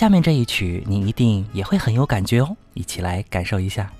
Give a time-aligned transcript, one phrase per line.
[0.00, 3.92] 下面这一曲你一定也会很有感觉哦，一起来感受一下。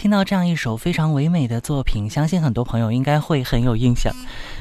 [0.00, 4.10] 听到这样一首非常唯美的作品，相信很多朋友应该会很有印象。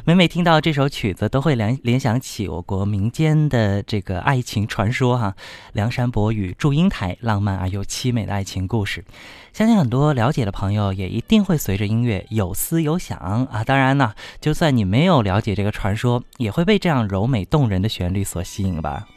[0.03, 5.33] 每每听到这首曲子，都会联联想起我国民间的这个爱情传说哈，
[5.71, 9.05] 梁山伯与祝英台浪漫而又凄美的爱情故事。
[9.53, 13.63] 相信很多了解的朋友也一定会随着音乐有思有想啊。
[13.63, 19.07] 当然呢，就算你没有了解这个传说，也会被这样柔美动人的旋律所吸引吧。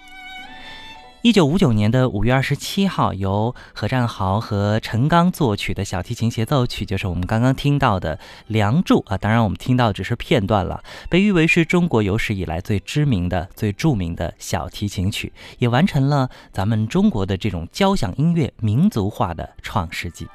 [1.22, 8.16] 一九五九年的五月二十七号，由何占豪和陈刚作曲的小提琴协奏曲，就是我们刚刚听到的
[8.48, 9.16] 《梁祝》啊。
[9.16, 10.82] 当然，我们听到只是片段了。
[11.08, 20.26] 被誉为是中国有史以来最知名的、最著名的小提琴曲，也完成了咱们中国的这种交响音乐民族化的创世纪。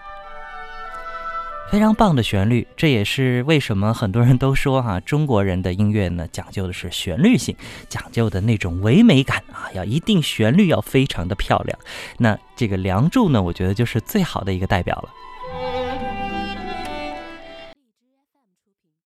[1.70, 7.56] 非常棒的旋律，这也是为什么很多人都说哈， 中国人的音乐呢讲究的是旋律性，
[7.90, 11.78] 讲究的那种唯美感啊，要一定旋律要非常的漂亮。
[12.18, 15.10] 那这个《梁祝》呢，我觉得就是最好的一个代表了。